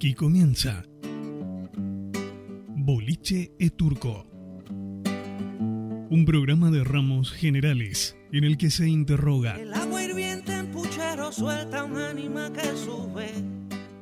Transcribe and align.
Aquí 0.00 0.14
comienza 0.14 0.82
Boliche 2.74 3.52
e 3.58 3.68
Turco. 3.68 4.24
Un 6.08 6.24
programa 6.24 6.70
de 6.70 6.82
ramos 6.84 7.30
generales 7.32 8.16
en 8.32 8.44
el 8.44 8.56
que 8.56 8.70
se 8.70 8.88
interroga, 8.88 9.60
El 9.60 9.74
agua 9.74 10.02
hirviente 10.02 10.54
en 10.54 10.70
puchero 10.70 11.30
suelta 11.30 11.84
un 11.84 11.98
ánima 11.98 12.50
que 12.50 12.62
sube 12.82 13.30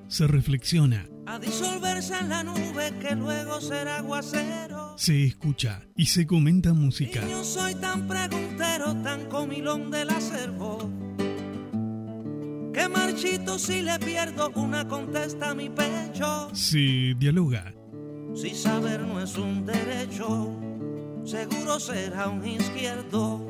se 0.07 0.29
reflexiona, 0.29 1.09
a 1.27 1.41
disolverse 1.41 2.17
en 2.17 2.29
la 2.29 2.45
nube 2.45 2.95
que 3.01 3.17
luego 3.17 3.61
será 3.61 3.97
aguacero. 3.97 4.95
se 4.97 5.25
escucha 5.25 5.83
y 5.97 6.07
se 6.07 6.29
comenta 6.29 6.75
música. 6.75 7.23
Niño 7.23 7.43
soy 7.43 7.75
tan 7.75 8.07
preguntero, 8.07 8.95
tan 9.03 9.29
comilón 9.29 9.91
del 9.91 10.11
acervo. 10.11 11.08
Que 12.79 12.89
marchito 12.89 13.59
si 13.59 13.83
le 13.83 13.99
pierdo 13.99 14.53
una 14.55 14.87
contesta 14.87 15.51
a 15.51 15.55
mi 15.55 15.69
pecho. 15.69 16.49
Se 16.55 17.13
dialoga, 17.19 17.75
Si 18.37 18.51
saber 18.55 19.01
no 19.01 19.21
es 19.21 19.37
un 19.37 19.67
derecho, 19.67 20.57
seguro 21.25 21.81
será 21.81 22.29
un 22.29 22.47
izquierdo. 22.47 23.45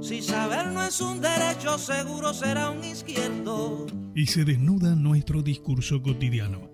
Si 0.00 0.22
saber 0.22 0.68
no 0.68 0.84
es 0.84 1.00
un 1.00 1.20
derecho, 1.20 1.78
seguro 1.78 2.32
será 2.32 2.70
un 2.70 2.84
izquierdo. 2.84 3.86
y 4.14 4.26
se 4.26 4.44
desnuda 4.44 4.94
nuestro 4.94 5.42
discurso 5.42 6.00
cotidiano. 6.00 6.70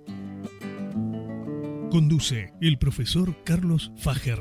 Conduce 1.91 2.53
el 2.61 2.79
profesor 2.79 3.43
Carlos 3.43 3.91
Fager. 3.97 4.41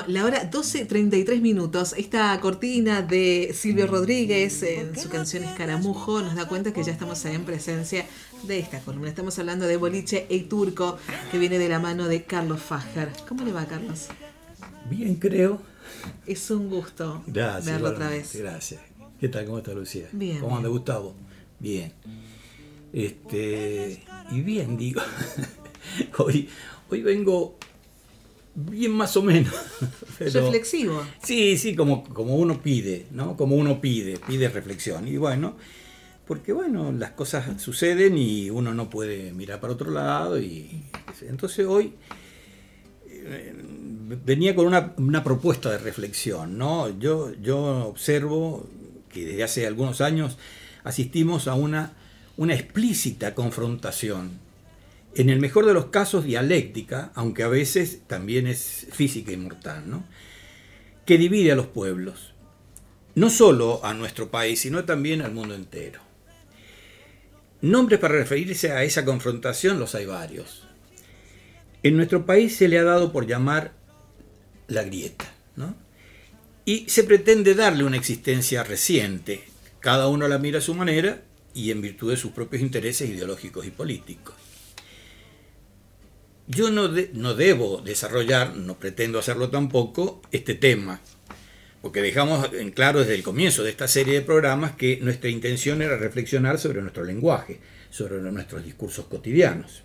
Bueno, 0.00 0.12
la 0.20 0.24
hora 0.24 0.50
12.33 0.50 1.40
minutos. 1.40 1.94
Esta 1.96 2.38
cortina 2.40 3.02
de 3.02 3.52
Silvio 3.54 3.86
Rodríguez 3.86 4.62
en 4.62 4.96
su 4.96 5.08
canción 5.10 5.44
Escaramujo 5.44 6.22
nos 6.22 6.36
da 6.36 6.48
cuenta 6.48 6.72
que 6.72 6.82
ya 6.82 6.92
estamos 6.92 7.22
en 7.26 7.44
presencia 7.44 8.06
de 8.44 8.58
esta 8.58 8.80
columna. 8.80 9.08
Estamos 9.08 9.38
hablando 9.38 9.66
de 9.66 9.76
Boliche 9.76 10.26
e 10.30 10.40
Turco, 10.40 10.96
que 11.30 11.38
viene 11.38 11.58
de 11.58 11.68
la 11.68 11.78
mano 11.80 12.08
de 12.08 12.22
Carlos 12.24 12.62
Fager. 12.62 13.10
¿Cómo 13.28 13.44
le 13.44 13.52
va, 13.52 13.66
Carlos? 13.66 14.06
Bien, 14.88 15.16
creo. 15.16 15.60
Es 16.26 16.50
un 16.50 16.70
gusto 16.70 17.22
Gracias. 17.26 17.66
verlo 17.66 17.90
otra 17.90 18.08
vez. 18.08 18.34
Gracias. 18.34 18.80
¿Qué 19.18 19.28
tal? 19.28 19.44
¿Cómo 19.44 19.58
está 19.58 19.72
Lucía? 19.72 20.08
Bien, 20.12 20.38
¿Cómo 20.38 20.56
anda 20.56 20.68
bien. 20.68 20.78
Gustavo? 20.78 21.14
Bien. 21.58 21.92
Este. 22.92 24.02
Y 24.30 24.40
bien, 24.40 24.78
digo. 24.78 25.02
hoy, 26.18 26.48
hoy 26.88 27.02
vengo 27.02 27.59
bien 28.68 28.92
más 28.92 29.16
o 29.16 29.22
menos. 29.22 29.52
pero- 30.18 30.40
Reflexivo. 30.42 31.02
Sí, 31.22 31.56
sí, 31.58 31.74
como, 31.74 32.04
como 32.04 32.36
uno 32.36 32.62
pide, 32.62 33.06
¿no? 33.10 33.36
Como 33.36 33.56
uno 33.56 33.80
pide, 33.80 34.18
pide 34.18 34.48
reflexión. 34.48 35.06
Y 35.08 35.16
bueno, 35.16 35.56
porque 36.26 36.52
bueno, 36.52 36.92
las 36.92 37.12
cosas 37.12 37.60
suceden 37.60 38.16
y 38.18 38.50
uno 38.50 38.72
no 38.74 38.88
puede 38.90 39.32
mirar 39.32 39.60
para 39.60 39.72
otro 39.72 39.90
lado. 39.90 40.40
Y 40.40 40.84
entonces 41.22 41.66
hoy 41.66 41.94
eh, 43.08 43.54
venía 44.24 44.54
con 44.54 44.66
una, 44.66 44.94
una 44.96 45.22
propuesta 45.24 45.70
de 45.70 45.78
reflexión, 45.78 46.56
¿no? 46.58 46.98
Yo, 46.98 47.32
yo 47.40 47.86
observo 47.88 48.68
que 49.12 49.24
desde 49.26 49.42
hace 49.44 49.66
algunos 49.66 50.00
años 50.00 50.38
asistimos 50.84 51.48
a 51.48 51.54
una, 51.54 51.94
una 52.36 52.54
explícita 52.54 53.34
confrontación 53.34 54.38
en 55.14 55.30
el 55.30 55.40
mejor 55.40 55.66
de 55.66 55.74
los 55.74 55.86
casos 55.86 56.24
dialéctica, 56.24 57.12
aunque 57.14 57.42
a 57.42 57.48
veces 57.48 58.02
también 58.06 58.46
es 58.46 58.86
física 58.92 59.32
y 59.32 59.36
mortal, 59.36 59.88
¿no? 59.88 60.04
que 61.04 61.18
divide 61.18 61.52
a 61.52 61.56
los 61.56 61.66
pueblos, 61.66 62.34
no 63.14 63.30
solo 63.30 63.84
a 63.84 63.94
nuestro 63.94 64.30
país, 64.30 64.60
sino 64.60 64.84
también 64.84 65.22
al 65.22 65.32
mundo 65.32 65.54
entero. 65.54 66.00
Nombres 67.62 67.98
para 67.98 68.14
referirse 68.14 68.70
a 68.70 68.84
esa 68.84 69.04
confrontación 69.04 69.80
los 69.80 69.94
hay 69.94 70.06
varios. 70.06 70.66
En 71.82 71.96
nuestro 71.96 72.26
país 72.26 72.56
se 72.56 72.68
le 72.68 72.78
ha 72.78 72.84
dado 72.84 73.12
por 73.12 73.26
llamar 73.26 73.72
la 74.68 74.82
grieta, 74.84 75.32
¿no? 75.56 75.74
Y 76.64 76.88
se 76.88 77.04
pretende 77.04 77.54
darle 77.54 77.84
una 77.84 77.96
existencia 77.96 78.62
reciente. 78.62 79.42
Cada 79.80 80.08
uno 80.08 80.28
la 80.28 80.38
mira 80.38 80.58
a 80.58 80.62
su 80.62 80.74
manera 80.74 81.22
y 81.52 81.72
en 81.72 81.80
virtud 81.80 82.10
de 82.10 82.16
sus 82.16 82.30
propios 82.32 82.62
intereses 82.62 83.10
ideológicos 83.10 83.66
y 83.66 83.70
políticos. 83.70 84.34
Yo 86.52 86.70
no, 86.70 86.88
de- 86.88 87.10
no 87.14 87.34
debo 87.34 87.80
desarrollar, 87.80 88.56
no 88.56 88.76
pretendo 88.78 89.20
hacerlo 89.20 89.50
tampoco, 89.50 90.20
este 90.32 90.54
tema, 90.54 91.00
porque 91.80 92.02
dejamos 92.02 92.52
en 92.52 92.72
claro 92.72 92.98
desde 92.98 93.14
el 93.14 93.22
comienzo 93.22 93.62
de 93.62 93.70
esta 93.70 93.86
serie 93.86 94.14
de 94.14 94.22
programas 94.22 94.72
que 94.72 94.98
nuestra 95.00 95.30
intención 95.30 95.80
era 95.80 95.96
reflexionar 95.96 96.58
sobre 96.58 96.82
nuestro 96.82 97.04
lenguaje, 97.04 97.60
sobre 97.90 98.20
nuestros 98.20 98.64
discursos 98.64 99.06
cotidianos. 99.06 99.84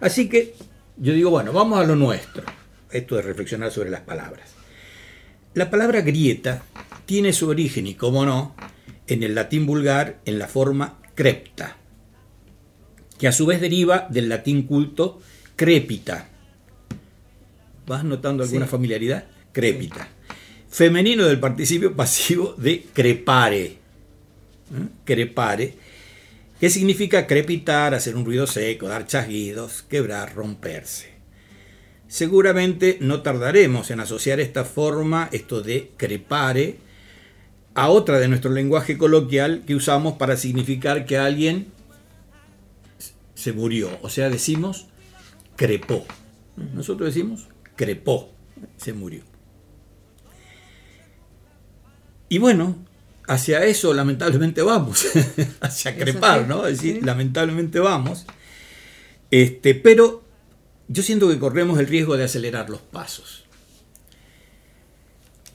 Así 0.00 0.28
que 0.28 0.54
yo 0.98 1.14
digo, 1.14 1.30
bueno, 1.30 1.54
vamos 1.54 1.80
a 1.80 1.84
lo 1.84 1.96
nuestro, 1.96 2.44
esto 2.90 3.16
de 3.16 3.22
reflexionar 3.22 3.72
sobre 3.72 3.88
las 3.90 4.02
palabras. 4.02 4.50
La 5.54 5.70
palabra 5.70 6.02
grieta 6.02 6.64
tiene 7.06 7.32
su 7.32 7.48
origen, 7.48 7.86
y 7.86 7.94
cómo 7.94 8.26
no, 8.26 8.54
en 9.06 9.22
el 9.22 9.34
latín 9.34 9.64
vulgar 9.64 10.20
en 10.26 10.38
la 10.38 10.48
forma 10.48 10.98
crepta, 11.14 11.78
que 13.18 13.26
a 13.26 13.32
su 13.32 13.46
vez 13.46 13.62
deriva 13.62 14.06
del 14.10 14.28
latín 14.28 14.64
culto 14.64 15.22
crépita. 15.56 16.28
¿Vas 17.86 18.04
notando 18.04 18.42
alguna 18.42 18.66
Sí. 18.66 18.70
familiaridad? 18.70 19.24
Crépita. 19.52 20.08
Femenino 20.68 21.24
del 21.26 21.38
participio 21.38 21.94
pasivo 21.94 22.54
de 22.58 22.86
crepare. 22.92 23.64
¿eh? 23.64 23.76
Crepare, 25.04 25.74
que 26.58 26.70
significa 26.70 27.26
crepitar, 27.26 27.94
hacer 27.94 28.16
un 28.16 28.24
ruido 28.24 28.46
seco, 28.46 28.88
dar 28.88 29.06
chasquidos, 29.06 29.82
quebrar, 29.82 30.34
romperse. 30.34 31.12
Seguramente 32.08 32.98
no 33.00 33.22
tardaremos 33.22 33.90
en 33.90 34.00
asociar 34.00 34.40
esta 34.40 34.64
forma, 34.64 35.28
esto 35.32 35.60
de 35.62 35.90
crepare, 35.96 36.76
a 37.74 37.88
otra 37.88 38.18
de 38.20 38.28
nuestro 38.28 38.50
lenguaje 38.50 38.96
coloquial 38.96 39.64
que 39.66 39.74
usamos 39.74 40.14
para 40.14 40.36
significar 40.36 41.06
que 41.06 41.18
alguien 41.18 41.66
se 43.34 43.52
murió. 43.52 43.90
O 44.02 44.08
sea, 44.08 44.30
decimos 44.30 44.86
crepó. 45.56 46.04
Nosotros 46.74 47.12
decimos 47.12 47.48
crepó, 47.76 48.32
se 48.76 48.92
murió. 48.92 49.22
Y 52.28 52.38
bueno, 52.38 52.76
hacia 53.26 53.64
eso 53.64 53.94
lamentablemente 53.94 54.62
vamos, 54.62 55.06
hacia 55.60 55.96
crepar, 55.96 56.48
¿no? 56.48 56.66
Es 56.66 56.80
decir, 56.80 57.04
lamentablemente 57.04 57.78
vamos. 57.78 58.26
Este, 59.30 59.74
pero 59.74 60.24
yo 60.88 61.02
siento 61.02 61.28
que 61.28 61.38
corremos 61.38 61.78
el 61.78 61.86
riesgo 61.86 62.16
de 62.16 62.24
acelerar 62.24 62.70
los 62.70 62.80
pasos. 62.80 63.44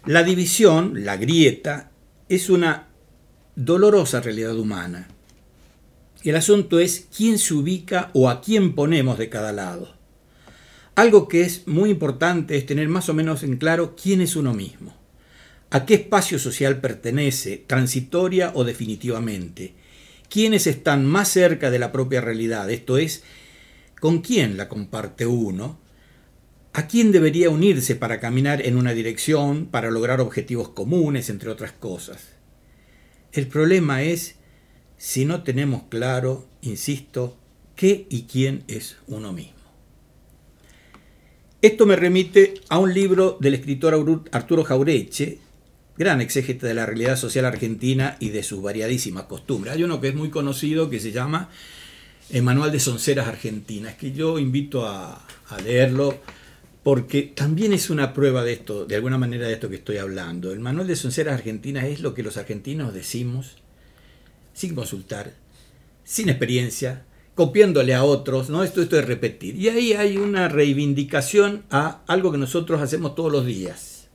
La 0.06 0.24
división, 0.24 1.06
la 1.06 1.18
grieta, 1.18 1.92
es 2.30 2.50
una 2.50 2.88
dolorosa 3.56 4.22
realidad 4.22 4.58
humana. 4.58 5.08
El 6.24 6.36
asunto 6.36 6.80
es 6.80 7.08
quién 7.16 7.40
se 7.40 7.54
ubica 7.54 8.12
o 8.14 8.30
a 8.30 8.42
quién 8.42 8.76
ponemos 8.76 9.18
de 9.18 9.30
cada 9.30 9.54
lado. 9.54 9.96
Algo 10.96 11.30
que 11.30 11.42
es 11.42 11.66
muy 11.66 11.90
importante 11.90 12.58
es 12.58 12.66
tener 12.66 12.90
más 12.90 13.08
o 13.08 13.14
menos 13.14 13.44
en 13.44 13.56
claro 13.56 13.96
quién 13.96 14.20
es 14.20 14.36
uno 14.36 14.54
mismo, 14.54 14.94
a 15.70 15.86
qué 15.86 15.94
espacio 15.94 16.40
social 16.40 16.82
pertenece, 16.82 17.64
transitoria 17.66 18.52
o 18.54 18.66
definitivamente, 18.66 19.76
quiénes 20.30 20.68
están 20.68 21.06
más 21.06 21.30
cerca 21.30 21.72
de 21.72 21.80
la 21.80 21.94
propia 21.94 22.20
realidad, 22.20 22.70
esto 22.70 22.98
es, 22.98 23.24
con 24.02 24.20
quién 24.20 24.58
la 24.58 24.68
comparte 24.68 25.26
uno, 25.26 25.80
a 26.74 26.88
quién 26.88 27.14
debería 27.14 27.50
unirse 27.50 27.96
para 27.96 28.20
caminar 28.20 28.66
en 28.66 28.76
una 28.76 28.94
dirección, 28.94 29.68
para 29.68 29.92
lograr 29.92 30.20
objetivos 30.20 30.70
comunes, 30.70 31.30
entre 31.30 31.50
otras 31.50 31.72
cosas. 31.72 32.28
El 33.32 33.48
problema 33.48 34.04
es 34.04 34.39
si 35.00 35.24
no 35.24 35.44
tenemos 35.44 35.84
claro, 35.90 36.46
insisto, 36.62 37.38
qué 37.76 38.06
y 38.10 38.24
quién 38.24 38.66
es 38.68 38.98
uno 39.08 39.32
mismo. 39.32 39.54
Esto 41.62 41.86
me 41.86 41.96
remite 41.96 42.56
a 42.68 42.80
un 42.80 42.94
libro 42.94 43.38
del 43.40 43.54
escritor 43.54 44.24
Arturo 44.34 44.64
Jaureche, 44.66 45.40
gran 45.98 46.20
exégeta 46.20 46.68
de 46.68 46.74
la 46.74 46.86
realidad 46.86 47.16
social 47.16 47.46
argentina 47.46 48.18
y 48.20 48.30
de 48.30 48.44
sus 48.44 48.62
variadísimas 48.62 49.24
costumbres. 49.24 49.74
Hay 49.74 49.84
uno 49.84 50.02
que 50.02 50.10
es 50.10 50.16
muy 50.16 50.30
conocido 50.30 50.90
que 50.90 51.00
se 51.00 51.14
llama 51.14 51.50
El 52.30 52.44
Manual 52.44 52.72
de 52.74 52.82
Sonceras 52.82 53.28
Argentinas, 53.28 53.96
que 53.96 54.12
yo 54.12 54.38
invito 54.38 54.86
a, 54.86 55.26
a 55.48 55.62
leerlo 55.62 56.20
porque 56.84 57.24
también 57.24 57.72
es 57.72 57.90
una 57.90 58.14
prueba 58.14 58.44
de 58.44 58.52
esto, 58.52 58.86
de 58.86 58.96
alguna 58.96 59.18
manera 59.18 59.48
de 59.48 59.54
esto 59.54 59.70
que 59.70 59.76
estoy 59.76 59.98
hablando. 59.98 60.52
El 60.52 60.60
Manual 60.60 60.88
de 60.88 60.98
Sonceras 60.98 61.36
Argentinas 61.36 61.86
es 61.86 62.02
lo 62.02 62.14
que 62.14 62.24
los 62.24 62.36
argentinos 62.36 62.94
decimos 62.94 63.56
sin 64.60 64.76
consultar, 64.76 65.32
sin 66.04 66.28
experiencia, 66.28 67.06
copiándole 67.34 67.94
a 67.94 68.04
otros, 68.04 68.50
¿no? 68.50 68.66
Esto, 68.66 68.82
esto 68.82 69.00
es 69.00 69.06
repetir. 69.06 69.56
Y 69.56 69.70
ahí 69.70 69.94
hay 69.94 70.18
una 70.18 70.50
reivindicación 70.50 71.64
a 71.70 72.02
algo 72.08 72.34
que 72.34 72.38
nosotros 72.38 72.82
hacemos 72.82 73.16
todos 73.16 73.32
los 73.32 73.46
días. 73.46 74.10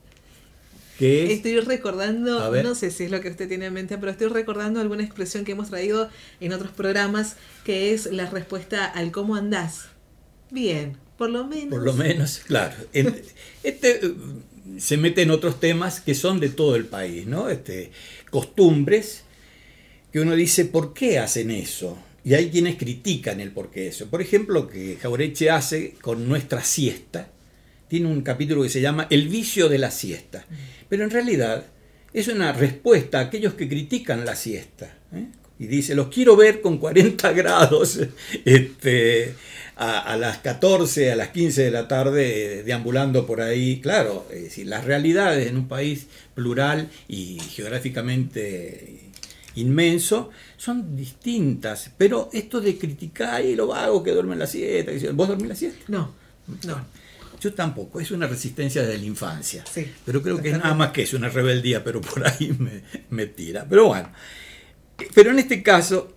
Que 0.99 1.25
es, 1.25 1.31
Estoy 1.31 1.59
recordando, 1.61 2.51
no 2.61 2.75
sé 2.75 2.91
si 2.91 3.05
es 3.05 3.11
lo 3.11 3.21
que 3.21 3.29
usted 3.29 3.47
tiene 3.47 3.65
en 3.65 3.73
mente, 3.73 3.97
pero 3.97 4.11
estoy 4.11 4.27
recordando 4.27 4.79
alguna 4.79 5.03
expresión 5.03 5.45
que 5.45 5.53
hemos 5.53 5.71
traído 5.71 6.11
en 6.39 6.53
otros 6.53 6.71
programas, 6.71 7.37
que 7.63 7.95
es 7.95 8.05
la 8.11 8.29
respuesta 8.29 8.85
al 8.85 9.11
cómo 9.11 9.35
andás. 9.35 9.85
Bien, 10.51 10.95
por 11.17 11.31
lo 11.31 11.45
menos. 11.45 11.69
por 11.69 11.83
lo 11.83 11.93
menos, 11.93 12.37
claro. 12.45 12.75
este 12.93 14.05
eh, 14.05 14.13
se 14.77 14.97
mete 14.97 15.23
en 15.23 15.31
otros 15.31 15.59
temas 15.59 16.01
que 16.01 16.13
son 16.13 16.39
de 16.39 16.49
todo 16.49 16.75
el 16.75 16.85
país, 16.85 17.25
¿no? 17.25 17.49
Este, 17.49 17.91
costumbres 18.29 19.24
que 20.15 20.21
uno 20.21 20.33
dice, 20.33 20.63
¿por 20.63 20.93
qué 20.93 21.19
hacen 21.19 21.51
eso? 21.51 21.97
Y 22.23 22.35
hay 22.35 22.49
quienes 22.49 22.77
critican 22.77 23.41
el 23.41 23.51
por 23.51 23.69
qué 23.69 23.87
eso. 23.87 24.09
Por 24.09 24.21
ejemplo, 24.21 24.69
que 24.69 24.95
Jaureche 24.95 25.49
hace 25.49 25.95
con 25.99 26.25
nuestra 26.29 26.63
siesta. 26.63 27.27
Tiene 27.89 28.07
un 28.07 28.21
capítulo 28.21 28.63
que 28.63 28.69
se 28.69 28.79
llama 28.79 29.07
El 29.09 29.27
vicio 29.27 29.67
de 29.67 29.77
la 29.77 29.91
siesta. 29.91 30.45
Pero 30.87 31.03
en 31.03 31.09
realidad 31.09 31.65
es 32.13 32.29
una 32.29 32.53
respuesta 32.53 33.19
a 33.19 33.23
aquellos 33.23 33.55
que 33.55 33.67
critican 33.67 34.23
la 34.23 34.37
siesta. 34.37 34.85
¿eh? 35.13 35.25
Y 35.59 35.67
dice, 35.67 35.95
los 35.95 36.07
quiero 36.07 36.37
ver 36.37 36.61
con 36.61 36.77
40 36.77 37.33
grados 37.33 37.99
este, 38.45 39.35
a, 39.75 40.15
las 40.15 40.37
14, 40.37 41.11
a 41.11 41.17
las 41.17 41.27
15 41.31 41.61
de 41.61 41.71
la 41.71 41.89
tarde, 41.89 42.59
eh, 42.59 42.63
deambulando 42.63 43.27
por 43.27 43.41
ahí. 43.41 43.81
Claro, 43.81 44.25
las 44.63 44.85
realidades 44.85 45.49
en 45.49 45.57
un 45.57 45.67
país 45.67 46.07
plural 46.35 46.89
y 47.09 47.37
geográficamente 47.51 49.11
inmenso 49.55 50.31
son 50.57 50.95
distintas. 50.95 51.91
Pero 51.97 52.29
esto 52.33 52.61
de 52.61 52.77
criticar 52.77 53.43
y 53.43 53.55
lo 53.55 53.67
vago 53.67 54.03
que 54.03 54.11
duermen 54.11 54.39
la 54.39 54.47
siesta, 54.47 54.91
¿vos 55.13 55.27
dormís 55.27 55.49
la 55.49 55.55
siesta? 55.55 55.83
No, 55.87 56.13
no. 56.65 56.95
Yo 57.39 57.53
tampoco, 57.53 57.99
es 57.99 58.11
una 58.11 58.27
resistencia 58.27 58.81
desde 58.81 58.97
la 58.97 59.05
infancia. 59.05 59.63
Sí, 59.71 59.91
pero 60.05 60.21
creo 60.21 60.41
que 60.41 60.49
es 60.49 60.57
nada 60.57 60.73
más 60.73 60.91
que 60.91 61.03
es 61.03 61.13
una 61.13 61.29
rebeldía, 61.29 61.83
pero 61.83 62.01
por 62.01 62.25
ahí 62.25 62.55
me, 62.57 62.81
me 63.09 63.27
tira. 63.27 63.65
Pero 63.69 63.87
bueno, 63.87 64.09
pero 65.13 65.31
en 65.31 65.39
este 65.39 65.61
caso 65.61 66.13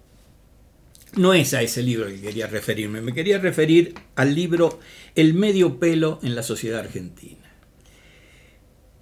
no 1.17 1.35
es 1.35 1.55
a 1.55 1.63
ese 1.63 1.83
libro 1.83 2.07
que 2.07 2.21
quería 2.21 2.47
referirme, 2.47 3.01
me 3.01 3.15
quería 3.15 3.39
referir 3.39 3.95
al 4.15 4.35
libro 4.35 4.79
El 5.15 5.35
medio 5.35 5.79
pelo 5.79 6.21
en 6.23 6.35
la 6.35 6.43
sociedad 6.43 6.81
argentina, 6.81 7.51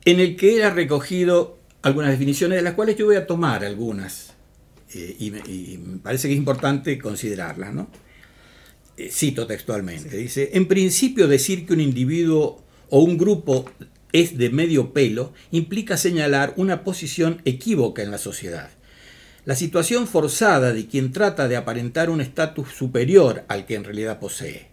en 0.05 0.21
el 0.21 0.37
que 0.37 0.57
era 0.57 0.71
recogido 0.71 1.56
algunas 1.87 2.11
definiciones 2.11 2.57
de 2.57 2.63
las 2.63 2.75
cuales 2.75 2.97
yo 2.97 3.07
voy 3.07 3.15
a 3.15 3.29
tomar 3.29 3.65
algunas, 3.65 4.35
eh, 4.93 5.17
y, 5.21 5.31
me, 5.31 5.39
y 5.39 5.79
me 5.79 5.99
parece 5.99 6.27
que 6.27 6.35
es 6.35 6.39
importante 6.39 6.99
considerarlas, 6.99 7.73
¿no? 7.73 7.89
Eh, 8.97 9.09
cito 9.13 9.47
textualmente, 9.47 10.17
dice, 10.17 10.51
en 10.55 10.67
principio 10.67 11.29
decir 11.29 11.65
que 11.65 11.75
un 11.75 11.81
individuo 11.81 12.61
o 12.91 13.05
un 13.05 13.17
grupo 13.17 13.71
es 14.13 14.37
de 14.37 14.51
medio 14.51 14.93
pelo 14.93 15.33
implica 15.53 15.97
señalar 15.97 16.55
una 16.57 16.83
posición 16.83 17.41
equívoca 17.45 18.03
en 18.03 18.11
la 18.11 18.19
sociedad. 18.19 18.71
La 19.45 19.55
situación 19.55 20.09
forzada 20.09 20.73
de 20.73 20.89
quien 20.89 21.13
trata 21.13 21.47
de 21.47 21.55
aparentar 21.55 22.11
un 22.11 22.21
estatus 22.21 22.71
superior 22.71 23.45
al 23.47 23.65
que 23.65 23.77
en 23.77 23.85
realidad 23.85 24.19
posee. 24.19 24.71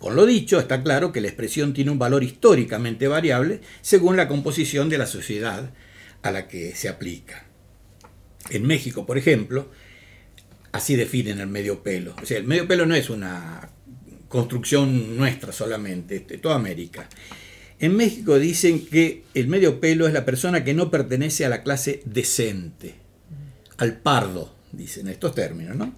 Con 0.00 0.16
lo 0.16 0.26
dicho, 0.26 0.58
está 0.58 0.82
claro 0.82 1.12
que 1.12 1.20
la 1.20 1.28
expresión 1.28 1.74
tiene 1.74 1.92
un 1.92 1.98
valor 2.00 2.24
históricamente 2.24 3.06
variable 3.06 3.60
según 3.82 4.16
la 4.16 4.26
composición 4.26 4.88
de 4.88 4.98
la 4.98 5.06
sociedad 5.06 5.70
a 6.24 6.32
la 6.32 6.48
que 6.48 6.74
se 6.74 6.88
aplica. 6.88 7.44
En 8.50 8.66
México, 8.66 9.06
por 9.06 9.18
ejemplo, 9.18 9.70
así 10.72 10.96
definen 10.96 11.38
el 11.38 11.48
medio 11.48 11.82
pelo. 11.82 12.16
O 12.20 12.26
sea, 12.26 12.38
el 12.38 12.44
medio 12.44 12.66
pelo 12.66 12.86
no 12.86 12.94
es 12.94 13.10
una 13.10 13.68
construcción 14.28 15.18
nuestra 15.18 15.52
solamente, 15.52 16.20
de 16.20 16.38
toda 16.38 16.56
América. 16.56 17.08
En 17.78 17.94
México 17.94 18.38
dicen 18.38 18.86
que 18.86 19.24
el 19.34 19.48
medio 19.48 19.80
pelo 19.80 20.06
es 20.06 20.14
la 20.14 20.24
persona 20.24 20.64
que 20.64 20.72
no 20.72 20.90
pertenece 20.90 21.44
a 21.44 21.50
la 21.50 21.62
clase 21.62 22.00
decente, 22.06 22.94
al 23.76 23.98
pardo, 23.98 24.56
dicen 24.72 25.08
estos 25.08 25.34
términos, 25.34 25.76
¿no? 25.76 25.94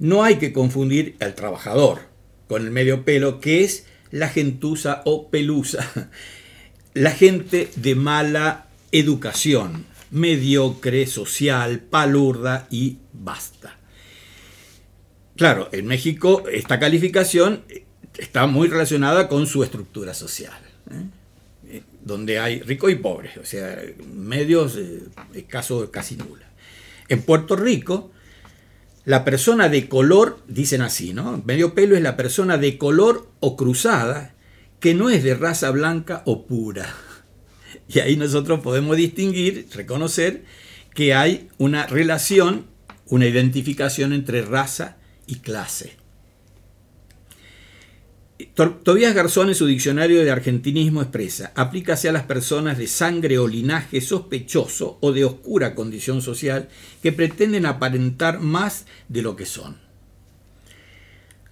No 0.00 0.24
hay 0.24 0.36
que 0.36 0.52
confundir 0.52 1.14
al 1.20 1.36
trabajador 1.36 2.00
con 2.48 2.64
el 2.64 2.72
medio 2.72 3.04
pelo, 3.04 3.38
que 3.38 3.62
es 3.62 3.86
la 4.10 4.28
gentuza 4.28 5.02
o 5.04 5.30
pelusa, 5.30 6.10
la 6.94 7.12
gente 7.12 7.70
de 7.76 7.94
mala 7.94 8.67
educación, 8.92 9.86
mediocre, 10.10 11.06
social, 11.06 11.80
palurda 11.80 12.66
y 12.70 12.98
basta. 13.12 13.78
Claro, 15.36 15.68
en 15.72 15.86
México 15.86 16.44
esta 16.50 16.78
calificación 16.78 17.64
está 18.18 18.46
muy 18.46 18.68
relacionada 18.68 19.28
con 19.28 19.46
su 19.46 19.62
estructura 19.62 20.14
social, 20.14 20.60
¿eh? 20.90 21.04
Eh, 21.70 21.82
donde 22.02 22.38
hay 22.38 22.60
rico 22.60 22.88
y 22.88 22.96
pobre, 22.96 23.30
o 23.40 23.44
sea, 23.44 23.78
medios 24.12 24.76
eh, 24.76 25.46
casi 25.90 26.16
nula. 26.16 26.50
En 27.08 27.22
Puerto 27.22 27.56
Rico, 27.56 28.10
la 29.04 29.24
persona 29.24 29.68
de 29.68 29.88
color, 29.88 30.40
dicen 30.48 30.82
así, 30.82 31.12
¿no? 31.12 31.42
Medio 31.44 31.74
pelo 31.74 31.94
es 31.96 32.02
la 32.02 32.16
persona 32.16 32.58
de 32.58 32.78
color 32.78 33.28
o 33.40 33.56
cruzada 33.56 34.34
que 34.80 34.94
no 34.94 35.10
es 35.10 35.22
de 35.22 35.34
raza 35.34 35.70
blanca 35.70 36.22
o 36.26 36.46
pura. 36.46 36.94
Y 37.88 38.00
ahí 38.00 38.16
nosotros 38.16 38.60
podemos 38.60 38.96
distinguir, 38.96 39.68
reconocer 39.74 40.44
que 40.94 41.14
hay 41.14 41.48
una 41.58 41.86
relación, 41.86 42.66
una 43.06 43.26
identificación 43.26 44.12
entre 44.12 44.42
raza 44.42 44.96
y 45.26 45.36
clase. 45.36 45.96
Tobías 48.54 49.14
Garzón 49.14 49.48
en 49.48 49.54
su 49.54 49.66
diccionario 49.66 50.22
de 50.22 50.30
argentinismo 50.30 51.02
expresa, 51.02 51.52
aplícase 51.56 52.08
a 52.08 52.12
las 52.12 52.24
personas 52.24 52.78
de 52.78 52.86
sangre 52.86 53.38
o 53.38 53.48
linaje 53.48 54.00
sospechoso 54.00 54.98
o 55.00 55.12
de 55.12 55.24
oscura 55.24 55.74
condición 55.74 56.22
social 56.22 56.68
que 57.02 57.12
pretenden 57.12 57.66
aparentar 57.66 58.40
más 58.40 58.86
de 59.08 59.22
lo 59.22 59.34
que 59.34 59.46
son. 59.46 59.87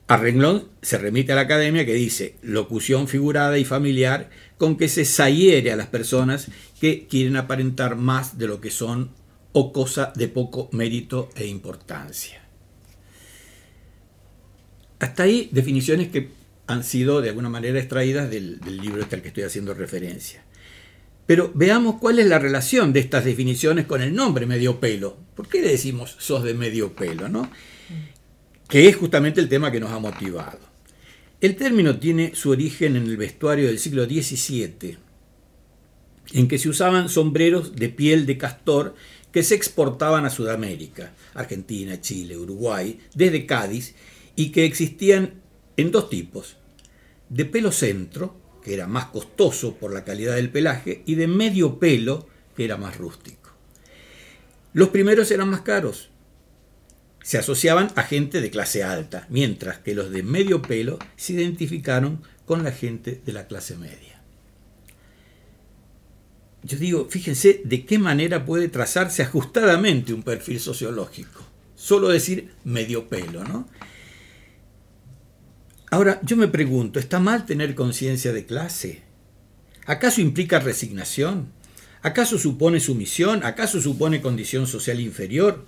A 0.08 0.16
renglón 0.16 0.68
se 0.82 0.98
remite 0.98 1.32
a 1.32 1.34
la 1.34 1.42
academia 1.42 1.84
que 1.84 1.94
dice 1.94 2.36
locución 2.42 3.08
figurada 3.08 3.58
y 3.58 3.64
familiar 3.64 4.30
con 4.56 4.76
que 4.76 4.88
se 4.88 5.04
zahiere 5.04 5.72
a 5.72 5.76
las 5.76 5.88
personas 5.88 6.48
que 6.80 7.08
quieren 7.08 7.36
aparentar 7.36 7.96
más 7.96 8.38
de 8.38 8.46
lo 8.46 8.60
que 8.60 8.70
son 8.70 9.10
o 9.52 9.72
cosa 9.72 10.12
de 10.14 10.28
poco 10.28 10.68
mérito 10.72 11.28
e 11.34 11.46
importancia. 11.46 12.42
Hasta 15.00 15.24
ahí 15.24 15.48
definiciones 15.50 16.08
que 16.08 16.30
han 16.68 16.84
sido 16.84 17.20
de 17.20 17.30
alguna 17.30 17.48
manera 17.48 17.78
extraídas 17.78 18.30
del, 18.30 18.60
del 18.60 18.76
libro 18.76 19.02
este 19.02 19.16
al 19.16 19.22
que 19.22 19.28
estoy 19.28 19.42
haciendo 19.42 19.74
referencia. 19.74 20.44
Pero 21.26 21.50
veamos 21.54 21.96
cuál 22.00 22.20
es 22.20 22.26
la 22.26 22.38
relación 22.38 22.92
de 22.92 23.00
estas 23.00 23.24
definiciones 23.24 23.86
con 23.86 24.00
el 24.00 24.14
nombre 24.14 24.46
medio 24.46 24.78
pelo. 24.78 25.16
¿Por 25.34 25.48
qué 25.48 25.60
le 25.60 25.72
decimos 25.72 26.14
sos 26.18 26.44
de 26.44 26.54
medio 26.54 26.94
pelo? 26.94 27.28
¿no? 27.28 27.50
Que 28.68 28.88
es 28.88 28.96
justamente 28.96 29.40
el 29.40 29.48
tema 29.48 29.70
que 29.70 29.80
nos 29.80 29.90
ha 29.90 29.98
motivado. 29.98 30.58
El 31.40 31.54
término 31.56 31.98
tiene 31.98 32.34
su 32.34 32.50
origen 32.50 32.96
en 32.96 33.04
el 33.04 33.16
vestuario 33.16 33.66
del 33.66 33.78
siglo 33.78 34.06
XVII, 34.06 34.98
en 36.32 36.48
que 36.48 36.58
se 36.58 36.68
usaban 36.68 37.08
sombreros 37.08 37.76
de 37.76 37.88
piel 37.90 38.26
de 38.26 38.38
castor 38.38 38.94
que 39.30 39.42
se 39.42 39.54
exportaban 39.54 40.24
a 40.24 40.30
Sudamérica, 40.30 41.12
Argentina, 41.34 42.00
Chile, 42.00 42.38
Uruguay, 42.38 42.98
desde 43.14 43.44
Cádiz, 43.44 43.94
y 44.34 44.50
que 44.50 44.64
existían 44.64 45.34
en 45.76 45.90
dos 45.90 46.08
tipos, 46.08 46.56
de 47.28 47.44
pelo 47.44 47.70
centro, 47.70 48.40
que 48.64 48.72
era 48.72 48.86
más 48.86 49.06
costoso 49.06 49.74
por 49.74 49.92
la 49.92 50.04
calidad 50.04 50.36
del 50.36 50.50
pelaje, 50.50 51.02
y 51.04 51.16
de 51.16 51.26
medio 51.26 51.78
pelo, 51.78 52.26
que 52.56 52.64
era 52.64 52.78
más 52.78 52.96
rústico. 52.96 53.50
Los 54.72 54.88
primeros 54.88 55.30
eran 55.30 55.50
más 55.50 55.60
caros, 55.60 56.10
se 57.26 57.38
asociaban 57.38 57.90
a 57.96 58.04
gente 58.04 58.40
de 58.40 58.50
clase 58.50 58.84
alta, 58.84 59.26
mientras 59.30 59.78
que 59.78 59.96
los 59.96 60.12
de 60.12 60.22
medio 60.22 60.62
pelo 60.62 60.96
se 61.16 61.32
identificaron 61.32 62.22
con 62.44 62.62
la 62.62 62.70
gente 62.70 63.20
de 63.26 63.32
la 63.32 63.48
clase 63.48 63.76
media. 63.76 64.22
Yo 66.62 66.78
digo, 66.78 67.08
fíjense 67.10 67.62
de 67.64 67.84
qué 67.84 67.98
manera 67.98 68.44
puede 68.44 68.68
trazarse 68.68 69.24
ajustadamente 69.24 70.14
un 70.14 70.22
perfil 70.22 70.60
sociológico. 70.60 71.44
Solo 71.74 72.10
decir 72.10 72.52
medio 72.62 73.08
pelo, 73.08 73.42
¿no? 73.42 73.68
Ahora, 75.90 76.20
yo 76.22 76.36
me 76.36 76.46
pregunto, 76.46 77.00
¿está 77.00 77.18
mal 77.18 77.44
tener 77.44 77.74
conciencia 77.74 78.32
de 78.32 78.46
clase? 78.46 79.02
¿Acaso 79.84 80.20
implica 80.20 80.60
resignación? 80.60 81.48
¿Acaso 82.02 82.38
supone 82.38 82.78
sumisión? 82.78 83.42
¿Acaso 83.42 83.80
supone 83.80 84.20
condición 84.20 84.68
social 84.68 85.00
inferior? 85.00 85.66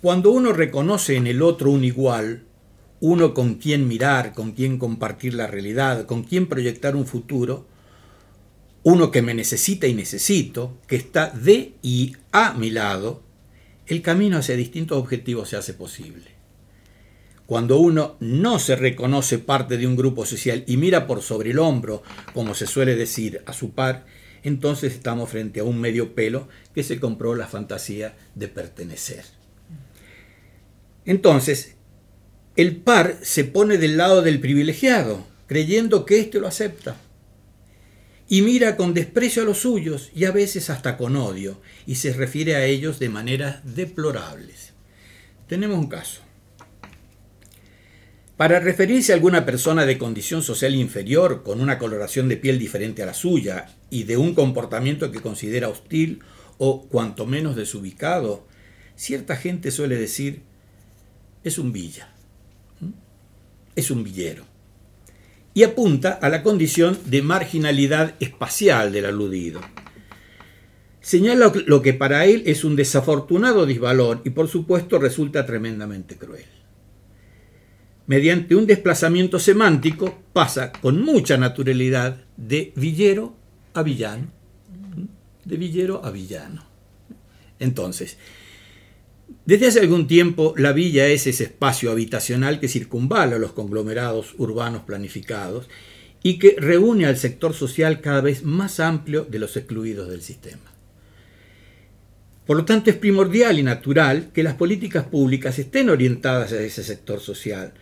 Cuando 0.00 0.30
uno 0.30 0.54
reconoce 0.54 1.16
en 1.16 1.26
el 1.26 1.42
otro 1.42 1.70
un 1.70 1.84
igual, 1.84 2.44
uno 3.00 3.34
con 3.34 3.56
quien 3.56 3.86
mirar, 3.86 4.32
con 4.32 4.52
quien 4.52 4.78
compartir 4.78 5.34
la 5.34 5.46
realidad, 5.46 6.06
con 6.06 6.22
quien 6.22 6.46
proyectar 6.46 6.96
un 6.96 7.06
futuro, 7.06 7.66
uno 8.82 9.10
que 9.10 9.20
me 9.20 9.34
necesita 9.34 9.86
y 9.86 9.92
necesito, 9.92 10.78
que 10.86 10.96
está 10.96 11.28
de 11.28 11.74
y 11.82 12.16
a 12.32 12.54
mi 12.54 12.70
lado, 12.70 13.22
el 13.86 14.00
camino 14.00 14.38
hacia 14.38 14.56
distintos 14.56 14.96
objetivos 14.96 15.50
se 15.50 15.58
hace 15.58 15.74
posible. 15.74 16.30
Cuando 17.44 17.76
uno 17.78 18.16
no 18.20 18.58
se 18.58 18.76
reconoce 18.76 19.38
parte 19.38 19.76
de 19.76 19.86
un 19.86 19.96
grupo 19.96 20.24
social 20.24 20.64
y 20.66 20.78
mira 20.78 21.06
por 21.06 21.20
sobre 21.20 21.50
el 21.50 21.58
hombro, 21.58 22.02
como 22.32 22.54
se 22.54 22.66
suele 22.66 22.96
decir, 22.96 23.42
a 23.44 23.52
su 23.52 23.72
par, 23.72 24.06
entonces 24.44 24.94
estamos 24.94 25.28
frente 25.28 25.60
a 25.60 25.64
un 25.64 25.78
medio 25.78 26.14
pelo 26.14 26.48
que 26.74 26.84
se 26.84 26.98
compró 26.98 27.34
la 27.34 27.48
fantasía 27.48 28.16
de 28.34 28.48
pertenecer. 28.48 29.39
Entonces, 31.04 31.76
el 32.56 32.76
par 32.76 33.18
se 33.22 33.44
pone 33.44 33.78
del 33.78 33.96
lado 33.96 34.22
del 34.22 34.40
privilegiado, 34.40 35.26
creyendo 35.46 36.04
que 36.04 36.20
éste 36.20 36.40
lo 36.40 36.46
acepta. 36.46 36.96
Y 38.28 38.42
mira 38.42 38.76
con 38.76 38.94
desprecio 38.94 39.42
a 39.42 39.44
los 39.44 39.58
suyos 39.58 40.10
y 40.14 40.24
a 40.24 40.30
veces 40.30 40.70
hasta 40.70 40.96
con 40.96 41.16
odio, 41.16 41.60
y 41.86 41.96
se 41.96 42.12
refiere 42.12 42.54
a 42.54 42.64
ellos 42.64 42.98
de 42.98 43.08
maneras 43.08 43.60
deplorables. 43.64 44.72
Tenemos 45.48 45.78
un 45.78 45.88
caso. 45.88 46.20
Para 48.36 48.58
referirse 48.58 49.12
a 49.12 49.16
alguna 49.16 49.44
persona 49.44 49.84
de 49.84 49.98
condición 49.98 50.42
social 50.42 50.74
inferior, 50.74 51.42
con 51.42 51.60
una 51.60 51.78
coloración 51.78 52.28
de 52.28 52.36
piel 52.36 52.58
diferente 52.58 53.02
a 53.02 53.06
la 53.06 53.14
suya 53.14 53.76
y 53.90 54.04
de 54.04 54.16
un 54.16 54.34
comportamiento 54.34 55.10
que 55.10 55.20
considera 55.20 55.68
hostil 55.68 56.20
o 56.56 56.86
cuanto 56.88 57.26
menos 57.26 57.54
desubicado, 57.56 58.46
cierta 58.96 59.36
gente 59.36 59.70
suele 59.70 59.96
decir, 59.96 60.42
es 61.44 61.58
un 61.58 61.72
villa, 61.72 62.08
es 63.74 63.90
un 63.90 64.04
villero, 64.04 64.44
y 65.54 65.62
apunta 65.62 66.12
a 66.12 66.28
la 66.28 66.42
condición 66.42 66.98
de 67.06 67.22
marginalidad 67.22 68.14
espacial 68.20 68.92
del 68.92 69.06
aludido. 69.06 69.60
Señala 71.00 71.52
lo 71.66 71.82
que 71.82 71.94
para 71.94 72.26
él 72.26 72.42
es 72.46 72.62
un 72.62 72.76
desafortunado 72.76 73.66
disvalor 73.66 74.20
y 74.24 74.30
por 74.30 74.48
supuesto 74.48 74.98
resulta 74.98 75.46
tremendamente 75.46 76.16
cruel 76.16 76.44
mediante 78.10 78.56
un 78.56 78.66
desplazamiento 78.66 79.38
semántico, 79.38 80.18
pasa 80.32 80.72
con 80.72 81.00
mucha 81.00 81.36
naturalidad 81.36 82.24
de 82.36 82.72
villero 82.74 83.36
a 83.72 83.84
villano. 83.84 84.26
De 85.44 85.56
villero 85.56 86.04
a 86.04 86.10
villano. 86.10 86.64
Entonces, 87.60 88.18
desde 89.46 89.68
hace 89.68 89.80
algún 89.80 90.06
tiempo 90.06 90.54
la 90.56 90.72
villa 90.72 91.06
es 91.06 91.26
ese 91.26 91.44
espacio 91.44 91.90
habitacional 91.90 92.60
que 92.60 92.68
circunvala 92.68 93.38
los 93.38 93.52
conglomerados 93.52 94.34
urbanos 94.38 94.82
planificados 94.82 95.68
y 96.22 96.38
que 96.38 96.56
reúne 96.58 97.06
al 97.06 97.16
sector 97.16 97.54
social 97.54 98.00
cada 98.00 98.20
vez 98.20 98.44
más 98.44 98.80
amplio 98.80 99.24
de 99.24 99.38
los 99.38 99.56
excluidos 99.56 100.08
del 100.08 100.22
sistema. 100.22 100.62
Por 102.46 102.56
lo 102.56 102.64
tanto, 102.64 102.90
es 102.90 102.96
primordial 102.96 103.58
y 103.58 103.62
natural 103.62 104.30
que 104.32 104.42
las 104.42 104.54
políticas 104.54 105.04
públicas 105.04 105.58
estén 105.58 105.88
orientadas 105.88 106.52
a 106.52 106.60
ese 106.60 106.82
sector 106.82 107.20
social, 107.20 107.72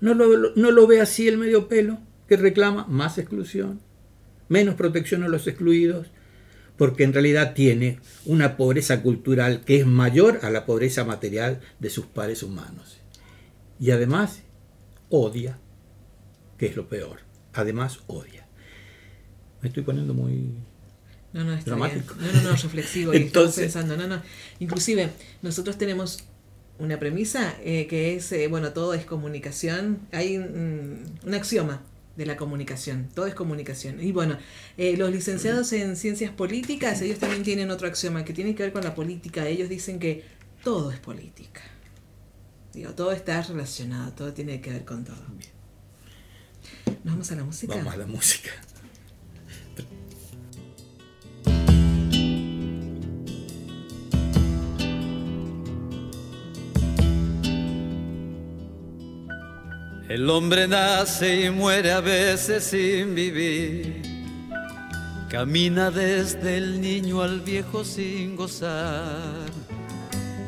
¿No 0.00 0.14
lo, 0.14 0.86
ve 0.86 1.00
así 1.00 1.26
el 1.26 1.38
medio 1.38 1.68
pelo 1.68 1.98
que 2.28 2.36
reclama 2.36 2.86
más 2.86 3.18
exclusión, 3.18 3.80
menos 4.48 4.74
protección 4.74 5.22
a 5.22 5.28
los 5.28 5.46
excluidos? 5.46 6.08
Porque 6.76 7.04
en 7.04 7.12
realidad 7.12 7.54
tiene 7.54 8.00
una 8.24 8.56
pobreza 8.56 9.02
cultural 9.02 9.62
que 9.64 9.80
es 9.80 9.86
mayor 9.86 10.40
a 10.42 10.50
la 10.50 10.66
pobreza 10.66 11.04
material 11.04 11.60
de 11.78 11.90
sus 11.90 12.06
pares 12.06 12.42
humanos. 12.42 12.98
Y 13.80 13.90
además 13.90 14.42
odia, 15.08 15.58
que 16.58 16.66
es 16.66 16.76
lo 16.76 16.88
peor. 16.88 17.20
Además 17.52 18.00
odia. 18.06 18.46
Me 19.62 19.68
estoy 19.68 19.82
poniendo 19.84 20.12
muy 20.12 20.52
no, 21.32 21.44
no, 21.44 21.52
está 21.54 21.70
dramático. 21.70 22.14
No, 22.18 22.32
no, 22.32 22.42
no, 22.42 22.50
reflexivo. 22.50 23.12
Entonces, 23.14 23.72
pensando, 23.72 23.96
no, 23.96 24.06
no. 24.06 24.22
Inclusive, 24.58 25.10
nosotros 25.42 25.76
tenemos 25.78 26.24
una 26.78 26.98
premisa 26.98 27.54
eh, 27.62 27.86
que 27.86 28.16
es, 28.16 28.32
eh, 28.32 28.48
bueno, 28.48 28.72
todo 28.72 28.94
es 28.94 29.04
comunicación. 29.04 30.00
Hay 30.12 30.36
un 30.36 31.34
axioma 31.34 31.82
de 32.16 32.26
la 32.26 32.36
comunicación, 32.36 33.08
todo 33.14 33.26
es 33.26 33.34
comunicación. 33.34 34.00
Y 34.02 34.12
bueno, 34.12 34.38
eh, 34.76 34.96
los 34.96 35.10
licenciados 35.10 35.72
en 35.72 35.96
ciencias 35.96 36.32
políticas, 36.32 37.00
ellos 37.02 37.18
también 37.18 37.42
tienen 37.42 37.70
otro 37.70 37.88
axioma 37.88 38.24
que 38.24 38.32
tiene 38.32 38.54
que 38.54 38.62
ver 38.62 38.72
con 38.72 38.84
la 38.84 38.94
política. 38.94 39.46
Ellos 39.46 39.68
dicen 39.68 39.98
que 39.98 40.24
todo 40.64 40.90
es 40.90 40.98
política. 40.98 41.62
Digo, 42.72 42.92
todo 42.92 43.12
está 43.12 43.40
relacionado, 43.42 44.12
todo 44.12 44.32
tiene 44.32 44.60
que 44.60 44.70
ver 44.70 44.84
con 44.84 45.04
todo. 45.04 45.16
¿Nos 47.04 47.14
vamos 47.14 47.32
a 47.32 47.36
la 47.36 47.44
música? 47.44 47.74
Vamos 47.76 47.94
a 47.94 47.96
la 47.96 48.06
música. 48.06 48.50
El 60.16 60.30
hombre 60.30 60.66
nace 60.66 61.42
y 61.42 61.50
muere 61.50 61.92
a 61.92 62.00
veces 62.00 62.64
sin 62.64 63.14
vivir. 63.14 64.00
Camina 65.28 65.90
desde 65.90 66.56
el 66.56 66.80
niño 66.80 67.20
al 67.20 67.42
viejo 67.42 67.84
sin 67.84 68.34
gozar. 68.34 69.44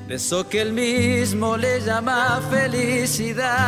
De 0.06 0.14
eso 0.14 0.48
que 0.48 0.62
él 0.62 0.72
mismo 0.72 1.58
le 1.58 1.82
llama 1.82 2.40
felicidad. 2.50 3.66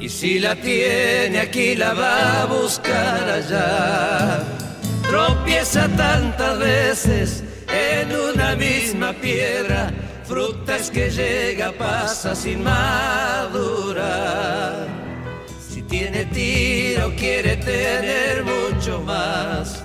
Y 0.00 0.08
si 0.08 0.40
la 0.40 0.56
tiene 0.56 1.38
aquí, 1.38 1.76
la 1.76 1.94
va 1.94 2.42
a 2.42 2.46
buscar 2.46 3.30
allá. 3.30 4.42
Tropieza 5.08 5.88
tantas 5.96 6.58
veces 6.58 7.44
en 7.68 8.10
una 8.10 8.56
misma 8.56 9.12
piedra 9.12 9.92
frutas 10.24 10.90
que 10.90 11.10
llega, 11.10 11.72
pasa 11.72 12.34
sin 12.34 12.62
madurar. 12.64 13.94
Si 15.68 15.82
tiene 15.82 16.24
tiro, 16.26 17.14
quiere 17.16 17.56
tener 17.56 18.44
mucho 18.44 19.00
más. 19.02 19.84